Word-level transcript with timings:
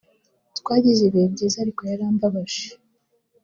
twagize 0.59 1.01
ibihe 1.05 1.27
byiza 1.33 1.57
ariko 1.63 1.81
yarambabaje 1.89 2.63